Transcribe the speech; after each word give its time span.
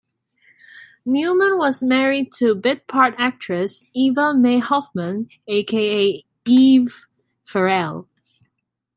Newman 1.05 1.59
was 1.59 1.83
married 1.83 2.31
to 2.33 2.55
bit-part 2.55 3.13
actress 3.19 3.85
Eva 3.93 4.33
May 4.33 4.57
Hoffman 4.57 5.29
aka 5.47 6.23
Eve 6.43 7.05
Farrell. 7.45 8.09